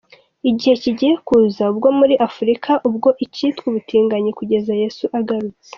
Igihe 0.49 0.73
kigiye 0.83 1.13
kuza 1.27 1.61
ubwo 1.71 1.87
muri 1.99 2.15
Afurika 2.27 2.71
ubwo 2.87 3.09
icyitwa 3.25 3.63
ubutinganyi 3.69 4.31
kugeza 4.39 4.71
Yesu 4.81 5.05
agarutse. 5.19 5.67